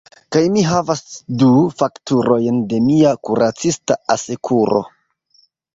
[0.35, 1.03] Kaj mi havas
[1.43, 1.51] du
[1.83, 4.87] fakturojn de mia kuracista asekuro.